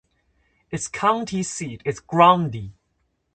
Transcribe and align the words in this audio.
Its 0.71 0.87
county 0.87 1.43
seat 1.43 1.83
is 1.85 1.99
Grundy. 1.99 2.73